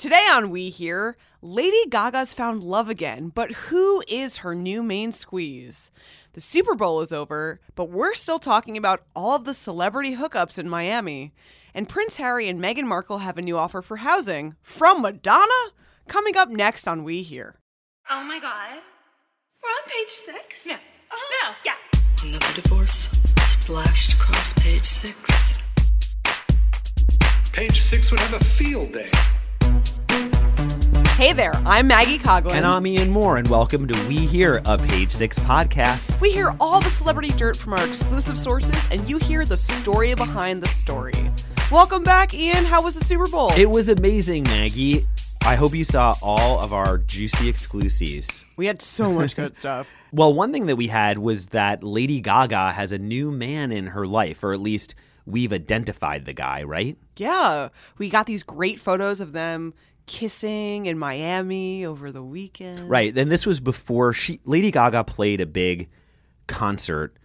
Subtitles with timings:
[0.00, 5.12] Today on We Hear, Lady Gaga's found love again, but who is her new main
[5.12, 5.90] squeeze?
[6.32, 10.58] The Super Bowl is over, but we're still talking about all of the celebrity hookups
[10.58, 11.34] in Miami.
[11.74, 15.52] And Prince Harry and Meghan Markle have a new offer for housing from Madonna?
[16.08, 17.56] Coming up next on We Hear.
[18.08, 18.78] Oh my god.
[19.62, 20.64] We're on page six?
[20.64, 20.76] No.
[20.76, 21.50] Uh-huh.
[21.50, 21.54] No.
[21.62, 22.26] Yeah.
[22.26, 23.10] Another divorce
[23.48, 25.58] splashed across page six.
[27.52, 29.10] Page six would have a field day.
[31.20, 32.52] Hey there, I'm Maggie Coughlin.
[32.52, 36.18] And I'm Ian Mohr, and welcome to We Hear, a Page Six podcast.
[36.18, 40.14] We hear all the celebrity dirt from our exclusive sources, and you hear the story
[40.14, 41.30] behind the story.
[41.70, 42.64] Welcome back, Ian.
[42.64, 43.52] How was the Super Bowl?
[43.52, 45.06] It was amazing, Maggie.
[45.44, 48.46] I hope you saw all of our juicy exclusives.
[48.56, 49.86] we had so much good stuff.
[50.12, 53.88] Well, one thing that we had was that Lady Gaga has a new man in
[53.88, 54.94] her life, or at least
[55.26, 56.96] we've identified the guy, right?
[57.16, 59.74] Yeah, we got these great photos of them
[60.10, 62.90] kissing in Miami over the weekend.
[62.90, 63.14] Right.
[63.14, 65.88] Then this was before she Lady Gaga played a big
[66.48, 67.16] concert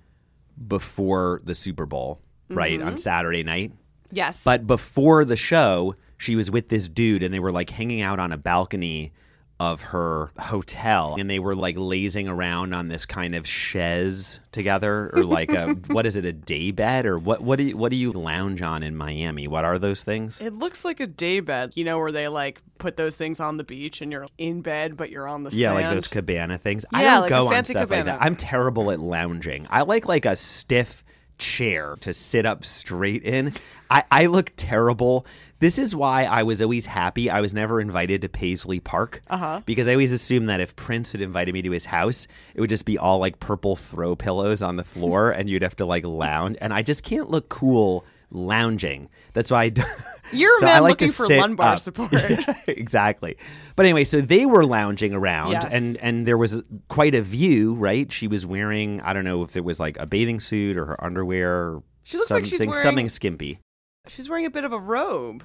[0.68, 2.98] before the Super Bowl, right, on mm-hmm.
[2.98, 3.74] Saturday night.
[4.12, 4.44] Yes.
[4.44, 8.20] But before the show, she was with this dude and they were like hanging out
[8.20, 9.14] on a balcony
[9.60, 15.10] of her hotel and they were like lazing around on this kind of chaise together
[15.14, 17.06] or like a what is it a day bed?
[17.06, 19.48] Or what what do you what do you lounge on in Miami?
[19.48, 20.42] What are those things?
[20.42, 23.56] It looks like a day bed, you know, where they like put those things on
[23.58, 25.76] the beach and you're in bed, but you're on the yeah sand.
[25.86, 26.86] like those cabana things.
[26.92, 28.22] Yeah, I don't like a go on fancy stuff like that.
[28.22, 29.68] I'm terrible at lounging.
[29.70, 31.06] I like like a stiff
[31.38, 33.54] chair to sit up straight in
[33.90, 35.26] I I look terrible
[35.60, 39.62] this is why I was always happy I was never invited to Paisley Park Uh-huh.
[39.66, 42.70] because I always assumed that if Prince had invited me to his house, it would
[42.70, 46.04] just be all like purple throw pillows on the floor, and you'd have to like
[46.06, 46.58] lounge.
[46.62, 49.10] And I just can't look cool lounging.
[49.34, 49.70] That's why I.
[49.70, 49.84] Do-
[50.32, 51.80] You're a So man I like looking for lumbar up.
[51.80, 52.12] support.
[52.68, 53.38] exactly.
[53.76, 55.68] But anyway, so they were lounging around, Yes.
[55.72, 57.74] and and there was quite a view.
[57.76, 60.86] Right, she was wearing I don't know if it was like a bathing suit or
[60.86, 61.82] her underwear.
[62.04, 63.60] She looks like she's wearing- something skimpy.
[64.08, 65.44] She's wearing a bit of a robe.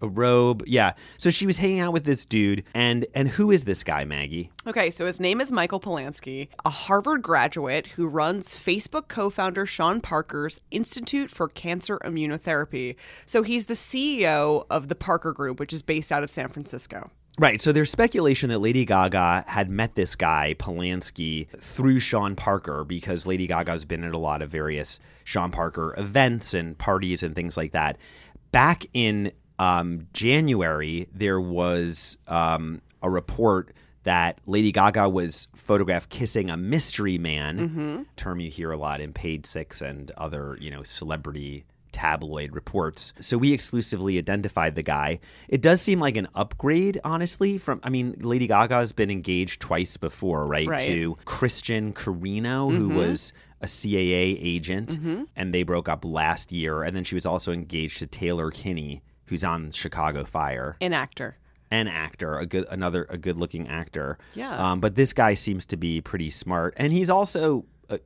[0.00, 0.92] A robe, yeah.
[1.16, 4.50] So she was hanging out with this dude, and and who is this guy, Maggie?
[4.66, 9.66] Okay, so his name is Michael Polansky, a Harvard graduate who runs Facebook co founder
[9.66, 12.94] Sean Parker's Institute for Cancer Immunotherapy.
[13.26, 17.10] So he's the CEO of the Parker Group, which is based out of San Francisco.
[17.38, 17.60] Right.
[17.60, 23.26] So there's speculation that Lady Gaga had met this guy, Polansky, through Sean Parker because
[23.26, 27.56] Lady Gaga's been at a lot of various Sean Parker events and parties and things
[27.56, 27.96] like that.
[28.50, 33.74] Back in um, January, there was um, a report
[34.04, 39.12] that Lady Gaga was photographed kissing a mystery man, term you hear a lot in
[39.12, 43.12] Page Six and other, you know, celebrity tabloid reports.
[43.20, 45.20] So we exclusively identified the guy.
[45.48, 47.58] It does seem like an upgrade, honestly.
[47.58, 50.68] From I mean, Lady Gaga's been engaged twice before, right?
[50.68, 50.80] Right.
[50.80, 54.98] To Christian Carino, who was a CAA agent,
[55.36, 56.82] and they broke up last year.
[56.82, 61.36] And then she was also engaged to Taylor Kinney, who's on Chicago Fire An actor.
[61.70, 64.18] an actor, a good another a good looking actor.
[64.34, 64.56] Yeah.
[64.72, 68.00] Um, but this guy seems to be pretty smart, and he's also a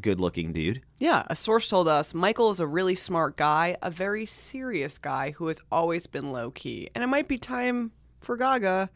[0.00, 0.80] good looking dude.
[0.98, 5.32] Yeah, a source told us Michael is a really smart guy, a very serious guy
[5.32, 6.88] who has always been low key.
[6.94, 8.88] And it might be time for Gaga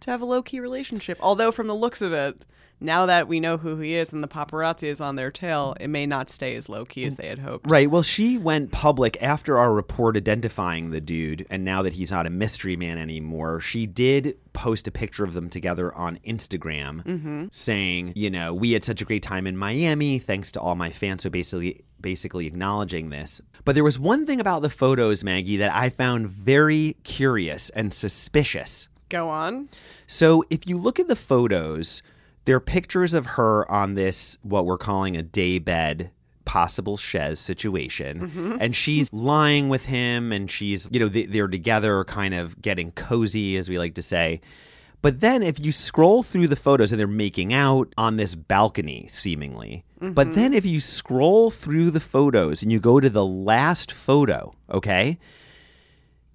[0.00, 1.18] to have a low key relationship.
[1.20, 2.44] Although, from the looks of it,
[2.84, 5.88] now that we know who he is and the paparazzi is on their tail, it
[5.88, 7.70] may not stay as low key as they had hoped.
[7.70, 7.90] Right.
[7.90, 12.26] Well, she went public after our report identifying the dude, and now that he's not
[12.26, 17.46] a mystery man anymore, she did post a picture of them together on Instagram, mm-hmm.
[17.50, 20.90] saying, you know, we had such a great time in Miami, thanks to all my
[20.90, 21.22] fans.
[21.22, 23.40] So basically, basically acknowledging this.
[23.64, 27.92] But there was one thing about the photos, Maggie, that I found very curious and
[27.92, 28.88] suspicious.
[29.08, 29.68] Go on.
[30.06, 32.02] So if you look at the photos,
[32.44, 36.10] there are pictures of her on this what we're calling a day bed
[36.44, 38.28] possible chaise situation.
[38.28, 38.56] Mm-hmm.
[38.60, 39.26] And she's mm-hmm.
[39.26, 43.68] lying with him and she's you know they, they're together kind of getting cozy as
[43.68, 44.40] we like to say.
[45.02, 49.06] But then if you scroll through the photos and they're making out on this balcony
[49.08, 49.84] seemingly.
[50.00, 50.34] But mm-hmm.
[50.34, 55.18] then if you scroll through the photos and you go to the last photo okay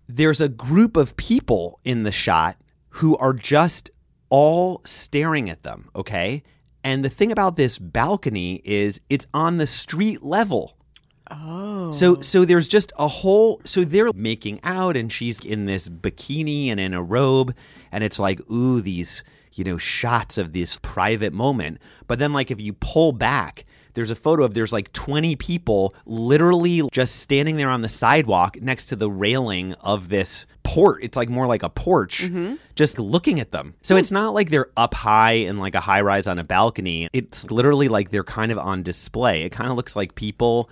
[0.08, 2.58] there's a group of people in the shot
[2.90, 3.92] who are just
[4.30, 6.44] all staring at them, okay?
[6.84, 10.78] And the thing about this balcony is it's on the street level.
[11.32, 11.92] Oh.
[11.92, 16.70] So so there's just a whole so they're making out and she's in this bikini
[16.70, 17.54] and in a robe
[17.92, 19.24] and it's like ooh these
[19.54, 21.80] you know shots of this private moment.
[22.08, 25.94] But then like if you pull back there's a photo of there's like 20 people
[26.06, 31.04] literally just standing there on the sidewalk next to the railing of this port.
[31.04, 32.56] It's like more like a porch, mm-hmm.
[32.76, 33.76] just looking at them.
[33.82, 37.10] So it's not like they're up high in like a high rise on a balcony.
[37.14, 39.44] It's literally like they're kind of on display.
[39.44, 40.70] It kind of looks like people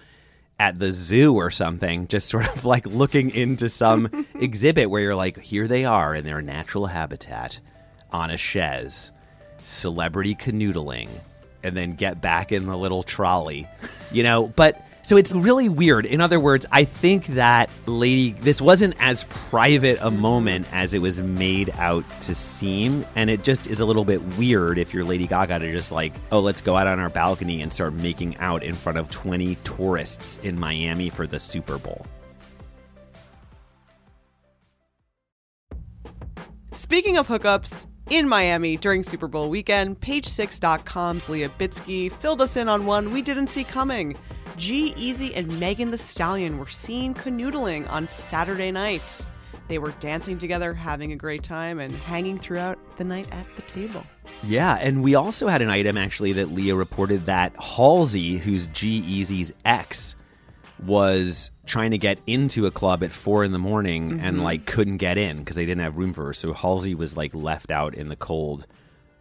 [0.59, 5.15] at the zoo or something, just sort of like looking into some exhibit where you're
[5.15, 7.59] like, here they are in their natural habitat
[8.11, 9.11] on a chaise,
[9.61, 11.09] celebrity canoodling,
[11.63, 13.67] and then get back in the little trolley,
[14.11, 14.47] you know?
[14.47, 16.05] But so it's really weird.
[16.05, 20.99] In other words, I think that Lady, this wasn't as private a moment as it
[20.99, 23.05] was made out to seem.
[23.15, 26.11] And it just is a little bit weird if you're Lady Gaga to just like,
[26.33, 29.55] oh, let's go out on our balcony and start making out in front of 20
[29.63, 32.05] tourists in Miami for the Super Bowl.
[36.73, 42.69] Speaking of hookups, in Miami during Super Bowl weekend, Page6.com's Leah Bitsky filled us in
[42.69, 44.15] on one we didn't see coming.
[44.55, 49.25] G-Eazy and Megan Thee Stallion were seen canoodling on Saturday night.
[49.67, 53.61] They were dancing together, having a great time, and hanging throughout the night at the
[53.63, 54.05] table.
[54.43, 59.51] Yeah, and we also had an item actually that Leah reported that Halsey, who's G-Eazy's
[59.65, 60.15] ex,
[60.85, 64.43] was trying to get into a club at four in the morning and mm-hmm.
[64.43, 66.33] like couldn't get in because they didn't have room for her.
[66.33, 68.67] So Halsey was like left out in the cold.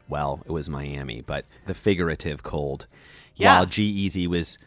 [0.09, 2.87] Well, it was Miami, but the figurative cold.
[3.35, 3.57] Yeah.
[3.57, 4.59] While G-Eazy was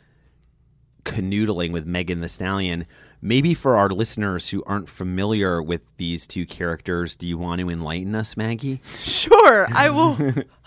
[1.03, 2.85] canoodling with Megan Thee Stallion.
[3.21, 7.69] Maybe for our listeners who aren't familiar with these two characters, do you want to
[7.69, 8.81] enlighten us, Maggie?
[8.99, 10.17] Sure, I will.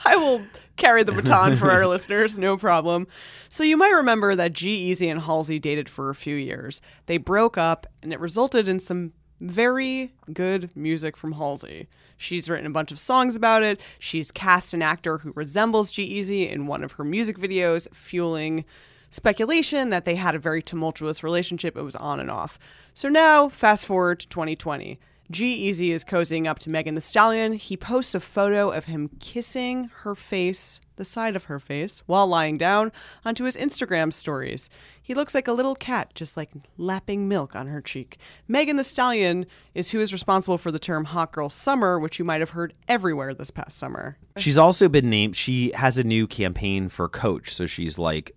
[0.05, 0.43] I will
[0.77, 3.07] carry the baton for our listeners, no problem.
[3.49, 6.83] So you might remember that G-Eazy and Halsey dated for a few years.
[7.07, 11.89] They broke up, and it resulted in some very good music from Halsey.
[12.17, 13.81] She's written a bunch of songs about it.
[13.99, 18.65] She's cast an actor who resembles G-Eazy in one of her music videos, fueling
[19.13, 21.77] speculation that they had a very tumultuous relationship.
[21.77, 22.59] It was on and off.
[22.95, 24.99] So now, fast forward to 2020.
[25.31, 27.55] G-Eazy is cozying up to Megan Thee Stallion.
[27.55, 32.27] He posts a photo of him kissing her face, the side of her face, while
[32.27, 32.93] lying down
[33.25, 34.69] onto his Instagram stories.
[35.01, 38.19] He looks like a little cat, just like lapping milk on her cheek.
[38.47, 42.25] Megan Thee Stallion is who is responsible for the term hot girl summer, which you
[42.27, 44.19] might have heard everywhere this past summer.
[44.37, 45.37] She's also been named.
[45.37, 48.33] She has a new campaign for Coach, so she's like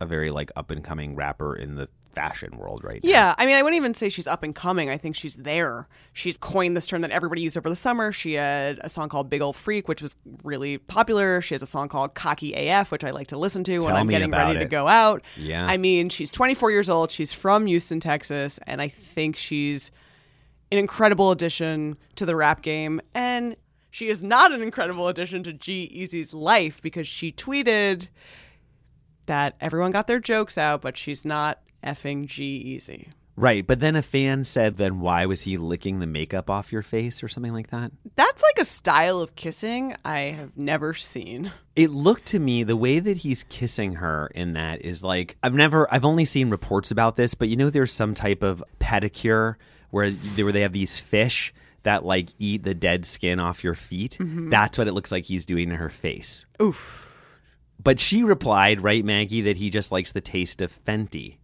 [0.00, 3.10] a very like up and coming rapper in the fashion world right now.
[3.10, 4.90] Yeah, I mean, I wouldn't even say she's up and coming.
[4.90, 5.86] I think she's there.
[6.12, 8.10] She's coined this term that everybody used over the summer.
[8.10, 11.40] She had a song called Big Ol' Freak, which was really popular.
[11.40, 14.08] She has a song called Cocky AF, which I like to listen to when I'm
[14.08, 15.22] getting ready to go out.
[15.36, 15.66] Yeah.
[15.66, 17.10] I mean, she's 24 years old.
[17.10, 19.90] She's from Houston, Texas, and I think she's
[20.72, 23.00] an incredible addition to the rap game.
[23.14, 23.56] And
[23.90, 28.08] she is not an incredible addition to G-Eazy's life because she tweeted
[29.28, 33.08] that everyone got their jokes out, but she's not effing G-Eazy.
[33.38, 36.82] Right, but then a fan said, then why was he licking the makeup off your
[36.82, 37.92] face or something like that?
[38.16, 41.52] That's like a style of kissing I have never seen.
[41.76, 45.54] It looked to me the way that he's kissing her in that is like I've
[45.54, 49.54] never I've only seen reports about this, but you know there's some type of pedicure
[49.90, 51.54] where where they have these fish
[51.84, 54.16] that like eat the dead skin off your feet.
[54.18, 54.50] Mm-hmm.
[54.50, 56.44] That's what it looks like he's doing to her face.
[56.60, 57.07] Oof.
[57.82, 61.36] But she replied, right, Maggie, that he just likes the taste of Fenty.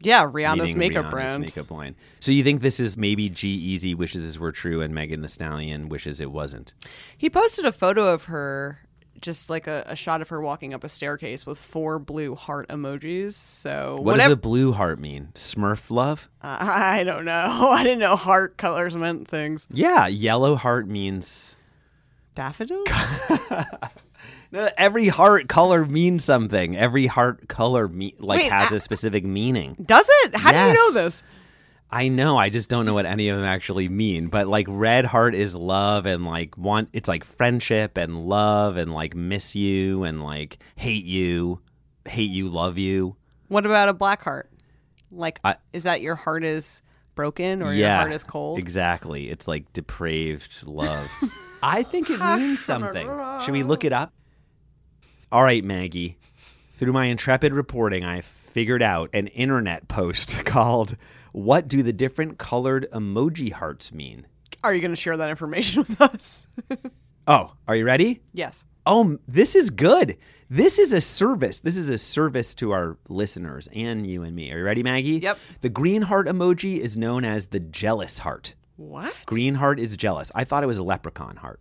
[0.00, 1.40] Yeah, Rihanna's makeup Rihanna's brand.
[1.40, 1.96] makeup line.
[2.20, 5.88] So you think this is maybe G-Eazy wishes this were true and Megan Thee Stallion
[5.88, 6.74] wishes it wasn't?
[7.16, 8.80] He posted a photo of her,
[9.22, 12.68] just like a, a shot of her walking up a staircase with four blue heart
[12.68, 13.32] emojis.
[13.32, 14.28] So What whatever.
[14.28, 15.28] does a blue heart mean?
[15.34, 16.28] Smurf love?
[16.42, 17.32] I don't know.
[17.72, 19.66] I didn't know heart colors meant things.
[19.70, 21.56] Yeah, yellow heart means
[22.36, 22.84] Daffodil?
[24.52, 26.76] No, every heart color means something.
[26.76, 29.76] Every heart color me- like Wait, has a specific meaning.
[29.84, 30.36] Does it?
[30.36, 31.22] How do you know this?
[31.90, 34.28] I know, I just don't know what any of them actually mean.
[34.28, 38.92] But like red heart is love and like want it's like friendship and love and
[38.92, 41.60] like miss you and like hate you,
[42.04, 43.16] hate you, love you.
[43.48, 44.50] What about a black heart?
[45.12, 46.82] Like, I- is that your heart is
[47.14, 48.58] broken or your heart is cold?
[48.58, 49.28] Exactly.
[49.28, 51.08] It's like depraved love.
[51.62, 53.08] I think it means something.
[53.44, 54.12] Should we look it up?
[55.32, 56.18] All right, Maggie.
[56.74, 60.96] Through my intrepid reporting, I figured out an internet post called
[61.32, 64.26] What Do the Different Colored Emoji Hearts Mean?
[64.62, 66.46] Are you going to share that information with us?
[67.26, 68.22] Oh, are you ready?
[68.32, 68.64] yes.
[68.88, 70.16] Oh, this is good.
[70.48, 71.58] This is a service.
[71.58, 74.52] This is a service to our listeners and you and me.
[74.52, 75.18] Are you ready, Maggie?
[75.18, 75.38] Yep.
[75.62, 78.54] The green heart emoji is known as the jealous heart.
[78.76, 79.14] What?
[79.26, 80.30] Green heart is jealous.
[80.34, 81.60] I thought it was a leprechaun heart.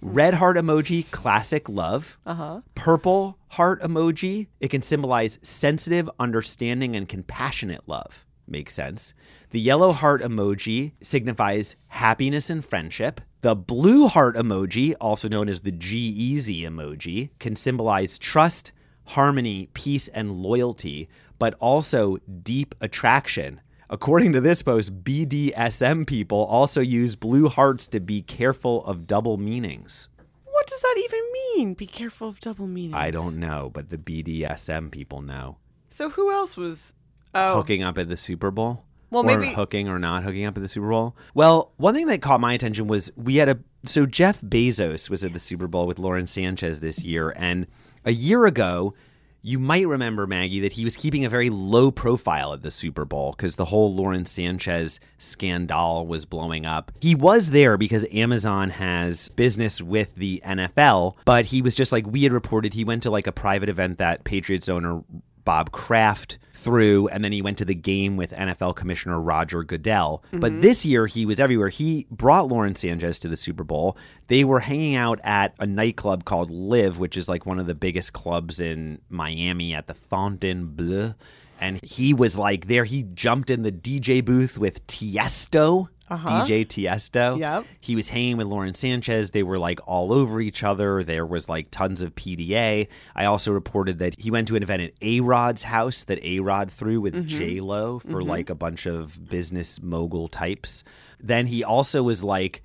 [0.00, 2.18] Red heart emoji, classic love.
[2.24, 2.60] Uh huh.
[2.74, 8.24] Purple heart emoji, it can symbolize sensitive, understanding, and compassionate love.
[8.46, 9.12] Makes sense.
[9.50, 13.20] The yellow heart emoji signifies happiness and friendship.
[13.40, 18.72] The blue heart emoji, also known as the G-Eazy emoji, can symbolize trust,
[19.04, 23.60] harmony, peace, and loyalty, but also deep attraction.
[23.90, 29.38] According to this post, BDSM people also use blue hearts to be careful of double
[29.38, 30.08] meanings.
[30.44, 31.74] What does that even mean?
[31.74, 32.96] Be careful of double meanings.
[32.96, 35.56] I don't know, but the BDSM people know.
[35.88, 36.92] So who else was?
[37.34, 38.84] Oh, hooking up at the Super Bowl?
[39.10, 41.16] Well, or maybe- hooking or not hooking up at the Super Bowl.
[41.32, 45.24] Well, one thing that caught my attention was we had a so Jeff Bezos was
[45.24, 47.66] at the Super Bowl with Lauren Sanchez this year, and
[48.04, 48.92] a year ago.
[49.40, 53.04] You might remember, Maggie, that he was keeping a very low profile at the Super
[53.04, 56.90] Bowl because the whole Lauren Sanchez scandal was blowing up.
[57.00, 62.06] He was there because Amazon has business with the NFL, but he was just like
[62.06, 65.02] we had reported he went to like a private event that Patriots owner
[65.48, 70.22] Bob Kraft threw, and then he went to the game with NFL Commissioner Roger Goodell.
[70.30, 70.60] But mm-hmm.
[70.60, 71.70] this year he was everywhere.
[71.70, 73.96] He brought Lauren Sanchez to the Super Bowl.
[74.26, 77.74] They were hanging out at a nightclub called Live, which is like one of the
[77.74, 81.14] biggest clubs in Miami at the Fontainebleau.
[81.58, 82.84] And he was like there.
[82.84, 85.88] He jumped in the DJ booth with Tiesto.
[86.10, 86.44] Uh-huh.
[86.44, 87.38] DJ Tiesto.
[87.38, 87.64] Yep.
[87.80, 89.30] He was hanging with Lauren Sanchez.
[89.30, 91.04] They were like all over each other.
[91.04, 92.88] There was like tons of PDA.
[93.14, 96.40] I also reported that he went to an event at A Rod's house that A
[96.40, 97.26] Rod threw with mm-hmm.
[97.26, 98.28] J Lo for mm-hmm.
[98.28, 100.84] like a bunch of business mogul types.
[101.20, 102.62] Then he also was like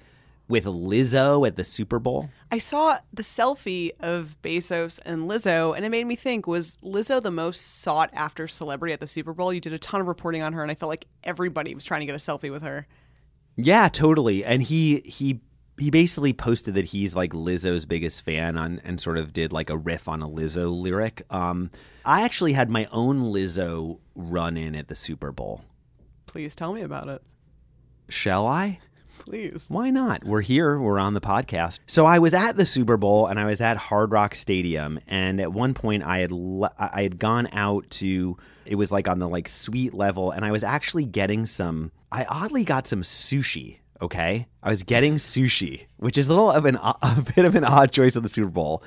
[0.47, 2.29] with Lizzo at the Super Bowl.
[2.51, 7.21] I saw the selfie of Bezos and Lizzo, and it made me think: Was Lizzo
[7.21, 9.53] the most sought after celebrity at the Super Bowl?
[9.53, 12.01] You did a ton of reporting on her, and I felt like everybody was trying
[12.01, 12.87] to get a selfie with her.
[13.55, 14.43] Yeah, totally.
[14.43, 15.41] And he he
[15.79, 19.69] he basically posted that he's like Lizzo's biggest fan on and sort of did like
[19.69, 21.23] a riff on a Lizzo lyric.
[21.29, 21.69] Um
[22.05, 25.63] I actually had my own Lizzo run in at the Super Bowl.
[26.25, 27.21] Please tell me about it.
[28.09, 28.79] Shall I?
[29.19, 29.67] Please.
[29.69, 30.25] Why not?
[30.25, 30.77] We're here.
[30.77, 31.79] We're on the podcast.
[31.87, 35.39] So I was at the Super Bowl and I was at Hard Rock Stadium, and
[35.39, 39.19] at one point I had le- I had gone out to it was like on
[39.19, 41.91] the like suite level, and I was actually getting some.
[42.13, 43.79] I oddly got some sushi.
[44.01, 47.63] Okay, I was getting sushi, which is a little of an a bit of an
[47.63, 48.83] odd choice of the Super Bowl.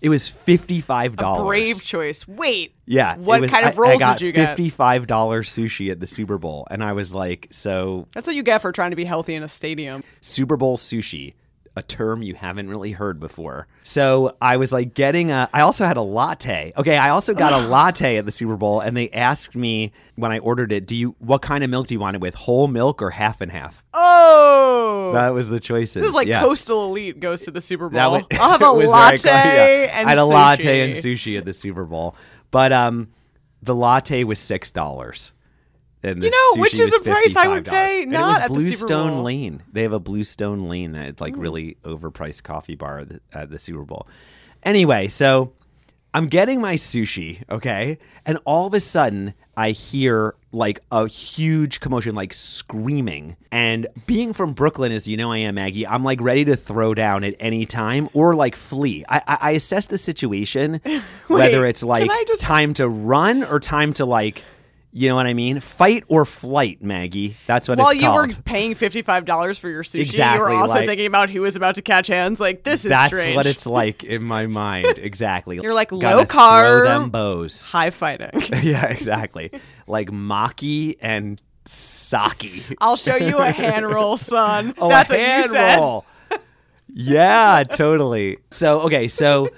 [0.00, 1.44] It was fifty five dollars.
[1.46, 2.28] Brave choice.
[2.28, 2.74] Wait.
[2.86, 3.16] Yeah.
[3.16, 4.50] What was- kind of I- I rolls got did you get?
[4.50, 8.42] Fifty-five dollars sushi at the Super Bowl, and I was like, so That's what you
[8.44, 10.04] get for trying to be healthy in a stadium.
[10.20, 11.34] Super Bowl sushi,
[11.76, 13.66] a term you haven't really heard before.
[13.82, 15.48] So I was like getting a.
[15.52, 16.72] I also had a latte.
[16.76, 20.32] Okay, I also got a latte at the Super Bowl, and they asked me when
[20.32, 22.34] I ordered it, "Do you what kind of milk do you want it with?
[22.34, 25.12] Whole milk or half and half?" Oh.
[25.12, 25.94] That was the choices.
[25.94, 26.40] this is like yeah.
[26.40, 28.00] coastal elite goes to the Super Bowl.
[28.32, 29.98] I'll have a it was very latte yeah.
[29.98, 30.32] and I had a sushi.
[30.32, 32.14] latte and sushi at the Super Bowl,
[32.50, 33.08] but um,
[33.62, 35.32] the latte was six dollars.
[36.02, 38.48] And You know, which is a price I would pay And not it was at
[38.48, 39.22] the Blue Super Stone Bowl.
[39.24, 39.62] Lane.
[39.72, 41.40] They have a Bluestone Lane that's like mm.
[41.40, 44.06] really overpriced coffee bar at the, Super Bowl.
[44.62, 45.52] Anyway, so
[46.14, 47.98] I'm getting my sushi, okay?
[48.24, 53.36] And all of a sudden, I hear like a huge commotion, like screaming.
[53.50, 56.94] And being from Brooklyn, as you know I am, Maggie, I'm like ready to throw
[56.94, 59.04] down at any time or like flee.
[59.08, 60.80] I, I, I assess the situation,
[61.26, 64.44] whether it's like just- time to run or time to like,
[64.90, 65.60] you know what I mean?
[65.60, 67.36] Fight or flight, Maggie.
[67.46, 70.50] That's what While it's you were paying fifty five dollars for your sushi, you were
[70.50, 72.40] also like- thinking about who was about to catch hands.
[72.40, 73.36] Like this is That's strange.
[73.36, 74.98] what it's like in my mind.
[74.98, 75.60] Exactly.
[75.62, 76.84] You're like, Gotta low Throw carb.
[76.86, 77.66] them bows.
[77.66, 78.30] high fighting.
[78.62, 79.50] yeah, exactly.
[79.86, 82.62] Like maki and Saki.
[82.80, 84.72] I'll show you a hand roll, son.
[84.78, 85.76] Oh, That's a what hand you said.
[85.76, 86.06] roll.
[86.88, 88.38] yeah, totally.
[88.52, 89.50] So okay, so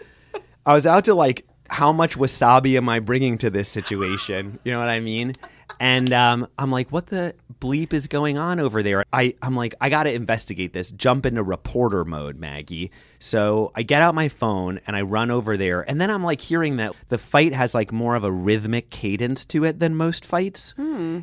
[0.67, 4.59] I was out to like, how much wasabi am I bringing to this situation?
[4.65, 5.35] You know what I mean?
[5.79, 9.05] And um, I'm like, what the bleep is going on over there?
[9.13, 10.91] I, I'm like, I got to investigate this.
[10.93, 12.91] Jump into reporter mode, Maggie.
[13.19, 15.89] So I get out my phone and I run over there.
[15.89, 19.45] And then I'm like hearing that the fight has like more of a rhythmic cadence
[19.47, 20.75] to it than most fights.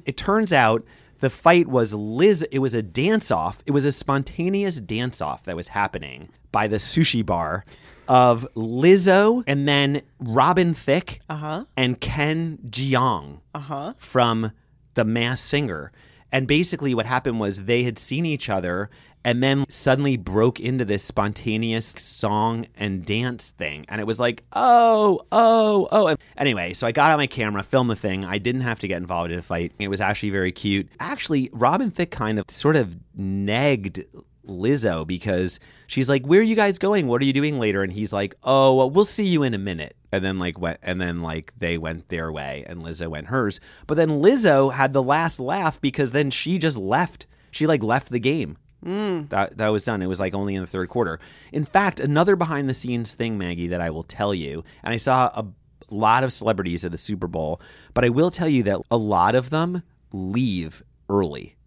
[0.06, 0.84] It turns out
[1.19, 2.43] the fight was Liz.
[2.51, 3.63] It was a dance off.
[3.65, 7.65] It was a spontaneous dance off that was happening by the sushi bar
[8.07, 11.65] of Lizzo and then Robin Thicke uh-huh.
[11.75, 13.93] and Ken Jeong uh-huh.
[13.97, 14.51] from
[14.93, 15.91] The Masked Singer.
[16.31, 18.89] And basically, what happened was they had seen each other
[19.27, 23.84] and then suddenly broke into this spontaneous song and dance thing.
[23.89, 26.07] And it was like, oh, oh, oh.
[26.07, 28.24] And anyway, so I got out my camera, filmed the thing.
[28.24, 29.74] I didn't have to get involved in a fight.
[29.79, 30.88] It was actually very cute.
[31.01, 34.05] Actually, Robin Thicke kind of sort of negged
[34.48, 37.07] Lizzo because she's like, "Where are you guys going?
[37.07, 39.57] What are you doing later?" And he's like, "Oh, well, we'll see you in a
[39.57, 43.27] minute." And then like went, and then like they went their way, and Lizzo went
[43.27, 43.60] hers.
[43.88, 47.27] But then Lizzo had the last laugh because then she just left.
[47.51, 48.55] She like left the game.
[48.88, 49.27] Mm.
[49.29, 50.01] That that was done.
[50.01, 51.20] It was like only in the third quarter.
[51.51, 54.98] In fact, another behind the scenes thing, Maggie, that I will tell you, and I
[54.98, 55.46] saw a
[55.89, 57.60] lot of celebrities at the Super Bowl,
[57.94, 61.58] but I will tell you that a lot of them leave early.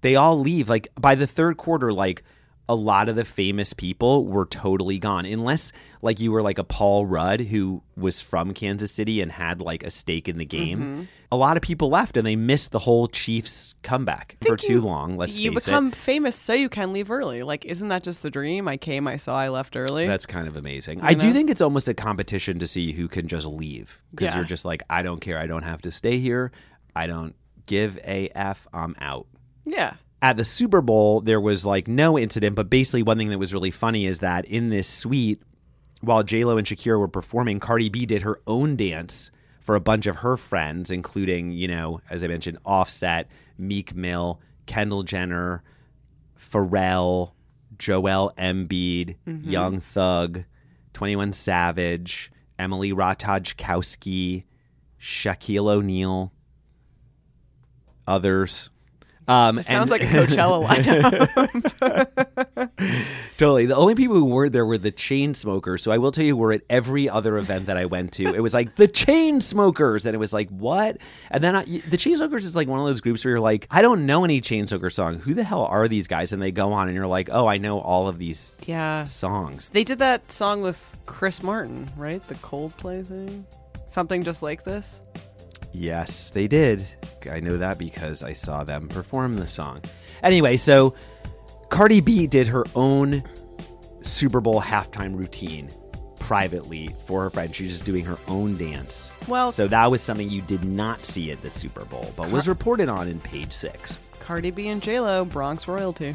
[0.00, 2.22] They all leave like by the third quarter like
[2.70, 5.72] a lot of the famous people were totally gone unless
[6.02, 9.82] like you were like a Paul Rudd who was from Kansas City and had like
[9.82, 10.78] a stake in the game.
[10.80, 11.02] Mm-hmm.
[11.32, 14.80] A lot of people left and they missed the whole Chiefs comeback for too you-
[14.82, 15.96] long, let's you become it.
[15.96, 17.42] famous so you can leave early.
[17.42, 18.68] Like, isn't that just the dream?
[18.68, 20.06] I came, I saw, I left early.
[20.06, 21.00] That's kind of amazing.
[21.02, 24.36] I do think it's almost a competition to see who can just leave because Yeah.
[24.36, 25.38] you're just like, I don't care.
[25.38, 26.52] I don't have to stay here.
[26.94, 27.34] I don't
[27.66, 28.66] give a f.
[28.74, 29.26] I'm out.
[29.64, 29.94] yeah.
[30.20, 33.54] At the Super Bowl, there was like no incident, but basically one thing that was
[33.54, 35.40] really funny is that in this suite,
[36.00, 39.80] while J Lo and Shakira were performing, Cardi B did her own dance for a
[39.80, 45.62] bunch of her friends, including you know, as I mentioned, Offset, Meek Mill, Kendall Jenner,
[46.38, 47.32] Pharrell,
[47.78, 49.48] Joel Embiid, mm-hmm.
[49.48, 50.44] Young Thug,
[50.94, 54.44] 21 Savage, Emily Ratajkowski,
[55.00, 56.32] Shaquille O'Neal,
[58.06, 58.70] others.
[59.28, 60.66] Um, Sounds like a Coachella
[62.66, 62.70] lineup.
[63.36, 63.66] Totally.
[63.66, 65.80] The only people who weren't there were the Chainsmokers.
[65.80, 68.26] So I will tell you, we're at every other event that I went to.
[68.34, 70.96] It was like the Chainsmokers, and it was like what?
[71.30, 73.82] And then I, the Chainsmokers is like one of those groups where you're like, I
[73.82, 75.18] don't know any Chainsmoker song.
[75.20, 76.32] Who the hell are these guys?
[76.32, 79.04] And they go on, and you're like, oh, I know all of these yeah.
[79.04, 79.70] songs.
[79.70, 82.22] They did that song with Chris Martin, right?
[82.22, 83.46] The Coldplay thing?
[83.86, 85.00] Something just like this?
[85.72, 86.84] Yes, they did.
[87.30, 89.82] I know that because I saw them perform the song.
[90.22, 90.94] Anyway, so
[91.68, 93.22] Cardi B did her own
[94.00, 95.68] Super Bowl halftime routine
[96.20, 97.54] privately for her friend.
[97.54, 99.10] She's just doing her own dance.
[99.28, 102.48] Well- so that was something you did not see at the Super Bowl, but was
[102.48, 103.98] reported on in page six.
[104.20, 106.14] Cardi B and J-Lo, Bronx royalty.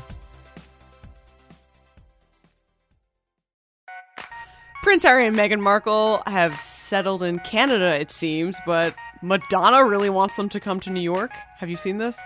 [4.83, 10.35] Prince Harry and Meghan Markle have settled in Canada, it seems, but Madonna really wants
[10.35, 11.31] them to come to New York.
[11.57, 12.19] Have you seen this?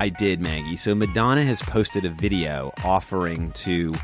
[0.00, 0.74] I did, Maggie.
[0.76, 3.94] So Madonna has posted a video offering to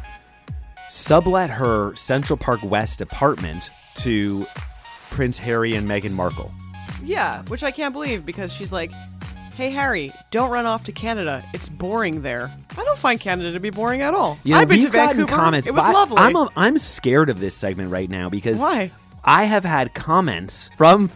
[0.89, 4.47] sublet her Central Park West apartment to
[5.11, 6.53] Prince Harry and Meghan Markle.
[7.03, 8.93] Yeah, which I can't believe because she's like,
[9.57, 11.45] "Hey Harry, don't run off to Canada.
[11.53, 14.39] It's boring there." I don't find Canada to be boring at all.
[14.45, 15.27] You know, I've been to Vancouver.
[15.33, 15.67] comments.
[15.67, 16.19] it was I- lovely.
[16.19, 18.93] I'm a, I'm scared of this segment right now because Why?
[19.25, 21.11] I have had comments from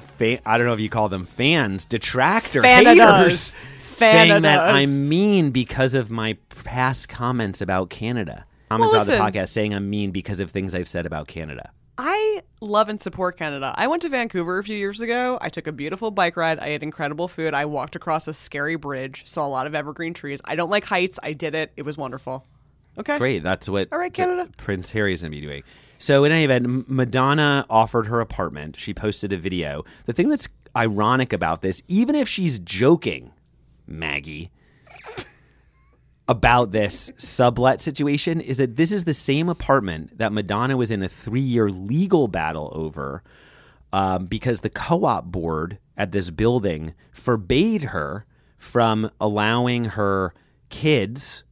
[0.00, 2.96] fa- I don't know if you call them fans, detractor Fanadas.
[2.96, 3.56] haters,
[3.96, 8.46] saying that I'm mean because of my past comments about Canada.
[8.70, 11.72] Comments on the podcast saying I'm mean because of things I've said about Canada.
[11.98, 13.74] I love and support Canada.
[13.76, 15.36] I went to Vancouver a few years ago.
[15.40, 16.58] I took a beautiful bike ride.
[16.58, 17.52] I had incredible food.
[17.52, 20.40] I walked across a scary bridge, saw a lot of evergreen trees.
[20.46, 21.18] I don't like heights.
[21.22, 21.72] I did it.
[21.76, 22.46] It was wonderful.
[22.96, 23.18] Okay.
[23.18, 23.42] Great.
[23.42, 24.48] That's what All right, Canada.
[24.56, 25.62] Prince Harry's going to be doing.
[26.00, 28.74] So, in any event, Madonna offered her apartment.
[28.78, 29.84] She posted a video.
[30.06, 33.32] The thing that's ironic about this, even if she's joking,
[33.86, 34.50] Maggie,
[36.26, 41.02] about this sublet situation, is that this is the same apartment that Madonna was in
[41.02, 43.22] a three year legal battle over
[43.92, 48.24] um, because the co op board at this building forbade her
[48.56, 50.32] from allowing her
[50.70, 51.44] kids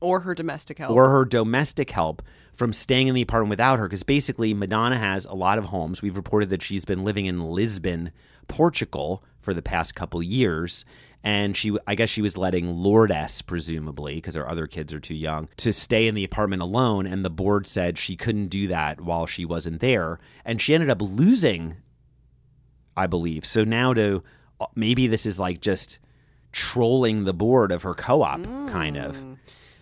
[0.00, 0.90] Or her domestic help.
[0.90, 2.22] or her domestic help
[2.58, 6.02] from staying in the apartment without her because basically Madonna has a lot of homes.
[6.02, 8.10] We've reported that she's been living in Lisbon,
[8.48, 10.84] Portugal for the past couple years
[11.22, 15.14] and she I guess she was letting Lourdes presumably because her other kids are too
[15.14, 19.00] young to stay in the apartment alone and the board said she couldn't do that
[19.00, 21.76] while she wasn't there and she ended up losing
[22.96, 23.44] I believe.
[23.44, 24.24] So now to
[24.60, 26.00] uh, maybe this is like just
[26.50, 29.27] trolling the board of her co-op kind of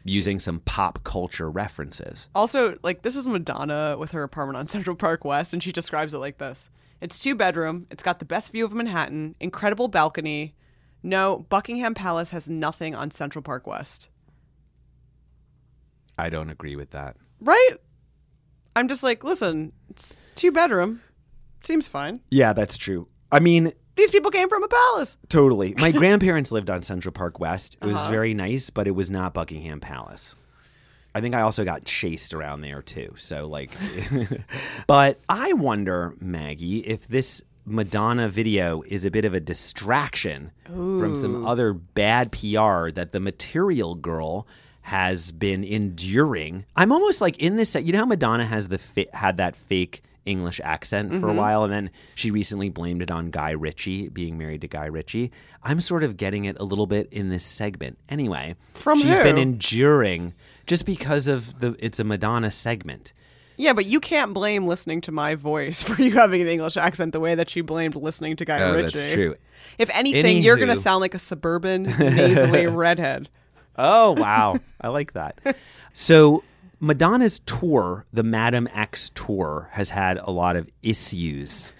[0.08, 2.28] using some pop culture references.
[2.34, 6.14] Also, like this is Madonna with her apartment on Central Park West, and she describes
[6.14, 7.86] it like this: It's two bedroom.
[7.90, 10.54] It's got the best view of Manhattan, incredible balcony.
[11.02, 14.08] No, Buckingham Palace has nothing on Central Park West.
[16.18, 17.16] I don't agree with that.
[17.40, 17.76] Right?
[18.74, 21.00] I'm just like, listen, it's two bedroom.
[21.64, 22.20] Seems fine.
[22.30, 23.08] Yeah, that's true.
[23.30, 25.16] I mean, These people came from a palace.
[25.28, 25.74] totally.
[25.78, 27.76] My grandparents lived on Central Park West.
[27.82, 28.10] It was uh-huh.
[28.10, 30.36] very nice, but it was not Buckingham Palace.
[31.14, 33.14] I think I also got chased around there too.
[33.16, 33.70] So like
[34.86, 41.16] But I wonder, Maggie, if this Madonna video is a bit of a distraction from
[41.16, 44.46] some other bad PR that the material girl
[44.82, 46.64] has been enduring.
[46.76, 47.74] I'm almost like in this.
[47.74, 51.36] You know how Madonna has the fa- had that fake English accent for a Mm-hmm.
[51.36, 55.30] while, and then she recently blamed it on Guy Ritchie being married to Guy Ritchie.
[55.62, 57.96] I'm sort of getting it a little bit in this segment.
[58.08, 60.34] Anyway, From she's been enduring
[60.66, 61.74] just because of the.
[61.78, 63.12] It's a Madonna segment.
[63.58, 67.12] Yeah, but you can't blame listening to my voice for you having an English accent
[67.12, 68.98] the way that she blamed listening to Guy Oh, Ritchie.
[68.98, 69.34] that's true.
[69.78, 73.28] If anything, you're going to sound like a suburban, nasally redhead.
[73.78, 75.38] Oh wow, I like that.
[75.92, 76.42] So
[76.80, 81.72] Madonna's tour, the Madame X tour, has had a lot of issues.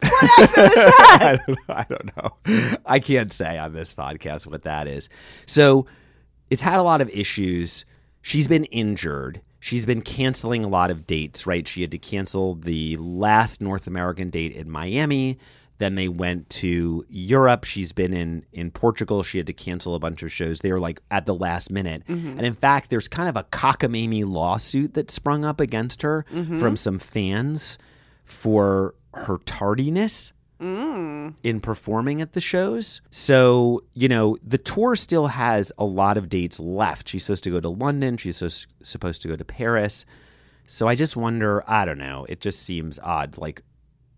[0.00, 0.12] What
[0.56, 2.78] I don't, I don't know.
[2.86, 5.08] I can't say on this podcast what that is.
[5.46, 5.86] So
[6.50, 7.84] it's had a lot of issues.
[8.20, 9.42] She's been injured.
[9.60, 11.66] She's been canceling a lot of dates, right?
[11.68, 15.38] She had to cancel the last North American date in Miami.
[15.82, 17.64] Then they went to Europe.
[17.64, 19.24] She's been in in Portugal.
[19.24, 20.60] She had to cancel a bunch of shows.
[20.60, 22.04] They were like at the last minute.
[22.06, 22.38] Mm-hmm.
[22.38, 26.60] And in fact, there's kind of a cockamamie lawsuit that sprung up against her mm-hmm.
[26.60, 27.78] from some fans
[28.24, 31.34] for her tardiness mm.
[31.42, 33.00] in performing at the shows.
[33.10, 37.08] So, you know, the tour still has a lot of dates left.
[37.08, 38.46] She's supposed to go to London, she's so,
[38.82, 40.04] supposed to go to Paris.
[40.68, 43.36] So I just wonder, I don't know, it just seems odd.
[43.36, 43.62] Like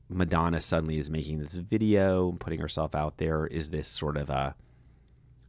[0.08, 3.46] Madonna suddenly is making this video, and putting herself out there.
[3.46, 4.54] Is this sort of a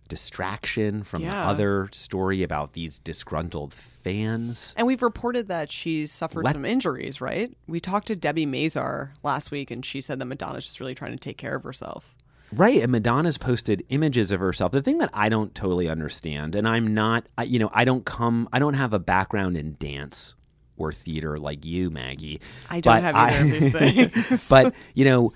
[0.07, 1.43] distraction from Yeah.
[1.43, 4.73] the other story about these disgruntled fans?
[4.77, 7.55] And we've reported that she's suffered Let- some injuries, right?
[7.67, 11.11] We talked to Debbie Mazar last week, and she said that Madonna's just really trying
[11.13, 12.15] to take care of herself.
[12.51, 14.71] Right, and Madonna's posted images of herself.
[14.71, 18.47] The thing that I don't totally understand, and I'm not, you know, I don't come,
[18.53, 20.35] I don't have a background in dance
[20.77, 22.39] or theater like you, Maggie.
[22.69, 23.71] I don't but have either of these
[24.29, 24.49] things.
[24.49, 25.33] but you know,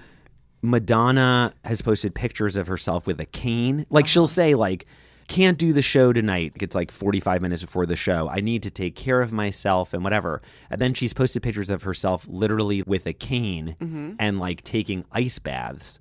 [0.61, 3.85] Madonna has posted pictures of herself with a cane.
[3.89, 4.27] Like she'll Uh-huh.
[4.33, 4.85] say, like,
[5.27, 6.53] can't do the show tonight.
[6.59, 8.27] It's like 45 minutes before the show.
[8.29, 10.41] I need to take care of myself and whatever.
[10.71, 14.13] And then she's posted pictures of herself literally with a cane Mm-hmm.
[14.19, 15.99] and like taking ice baths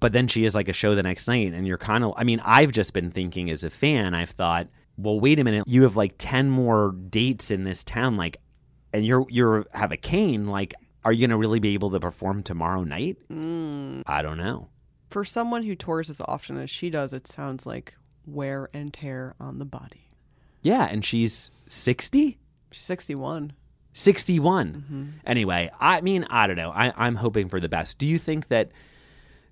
[0.00, 2.24] but then she is like a show the next night and you're kind of i
[2.24, 5.82] mean i've just been thinking as a fan i've thought well wait a minute you
[5.84, 8.36] have like 10 more dates in this town like
[8.92, 10.74] and you're you're have a cane like
[11.04, 14.02] are you going to really be able to perform tomorrow night Mm.
[14.06, 14.68] i don't know
[15.10, 17.94] For someone who tours as often as she does, it sounds like
[18.26, 20.08] wear and tear on the body.
[20.62, 22.38] yeah and she's 60
[22.70, 23.52] She's 61.
[23.94, 28.18] 61 anyway i mean i don't know I, i'm hoping for the best do you
[28.18, 28.70] think that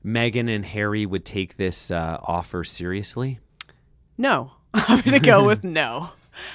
[0.04, 3.38] Meghan and Harry would take this uh, offer seriously.
[4.16, 4.52] No.
[4.72, 6.08] I'm going to go with no.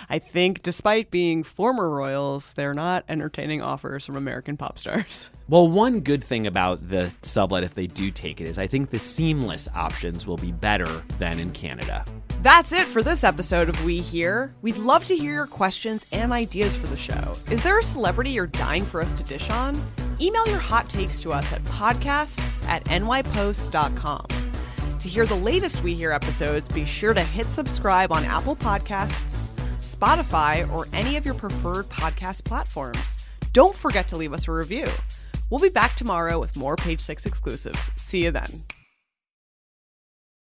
[0.10, 5.30] I think despite being former royals, they're not entertaining offers from American pop stars.
[5.48, 8.90] Well, one good thing about the sublet, if they do take it, is I think
[8.90, 10.88] the seamless options will be better
[11.20, 12.04] than in Canada.
[12.42, 14.56] That's it for this episode of We Hear.
[14.64, 17.34] We'd love to hear your questions and ideas for the show.
[17.52, 19.80] Is there a celebrity you're dying for us to dish on?
[20.20, 24.26] Email your hot takes to us at podcasts at nypost.com.
[25.00, 29.52] To hear the latest We Hear episodes, be sure to hit subscribe on Apple Podcasts,
[29.86, 33.18] Spotify, or any of your preferred podcast platforms.
[33.54, 34.88] Don't forget to leave us a review.
[35.50, 37.90] We'll be back tomorrow with more Page Six exclusives.
[37.96, 38.64] See you then.